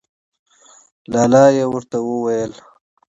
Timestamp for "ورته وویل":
1.73-2.51